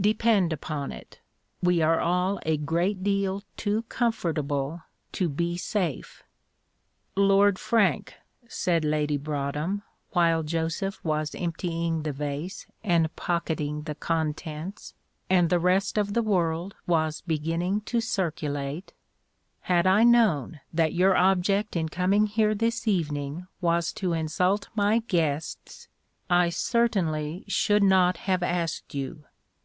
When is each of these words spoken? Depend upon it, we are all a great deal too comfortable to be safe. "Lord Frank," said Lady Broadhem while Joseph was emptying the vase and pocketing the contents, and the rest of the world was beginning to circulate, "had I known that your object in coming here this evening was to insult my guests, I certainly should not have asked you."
Depend 0.00 0.52
upon 0.52 0.92
it, 0.92 1.20
we 1.60 1.80
are 1.82 1.98
all 1.98 2.38
a 2.46 2.56
great 2.56 3.02
deal 3.02 3.42
too 3.56 3.82
comfortable 3.88 4.82
to 5.10 5.28
be 5.28 5.56
safe. 5.56 6.22
"Lord 7.16 7.58
Frank," 7.58 8.14
said 8.46 8.84
Lady 8.84 9.16
Broadhem 9.16 9.82
while 10.10 10.44
Joseph 10.44 11.02
was 11.04 11.34
emptying 11.34 12.04
the 12.04 12.12
vase 12.12 12.68
and 12.84 13.12
pocketing 13.16 13.82
the 13.82 13.96
contents, 13.96 14.94
and 15.28 15.50
the 15.50 15.58
rest 15.58 15.98
of 15.98 16.12
the 16.14 16.22
world 16.22 16.76
was 16.86 17.20
beginning 17.22 17.80
to 17.80 18.00
circulate, 18.00 18.92
"had 19.62 19.84
I 19.84 20.04
known 20.04 20.60
that 20.72 20.92
your 20.94 21.16
object 21.16 21.74
in 21.74 21.88
coming 21.88 22.26
here 22.26 22.54
this 22.54 22.86
evening 22.86 23.48
was 23.60 23.92
to 23.94 24.12
insult 24.12 24.68
my 24.76 25.00
guests, 25.00 25.88
I 26.30 26.50
certainly 26.50 27.44
should 27.48 27.82
not 27.82 28.16
have 28.18 28.44
asked 28.44 28.94
you." 28.94 29.24